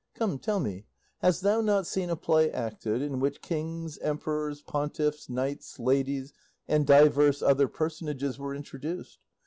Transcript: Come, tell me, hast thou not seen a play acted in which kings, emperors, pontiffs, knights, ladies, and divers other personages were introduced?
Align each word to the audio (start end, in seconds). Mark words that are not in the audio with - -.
Come, 0.15 0.39
tell 0.39 0.59
me, 0.59 0.85
hast 1.19 1.43
thou 1.43 1.61
not 1.61 1.85
seen 1.85 2.09
a 2.09 2.15
play 2.15 2.49
acted 2.51 3.03
in 3.03 3.19
which 3.19 3.39
kings, 3.43 3.99
emperors, 3.99 4.63
pontiffs, 4.63 5.29
knights, 5.29 5.77
ladies, 5.77 6.33
and 6.67 6.87
divers 6.87 7.43
other 7.43 7.67
personages 7.67 8.39
were 8.39 8.55
introduced? 8.55 9.19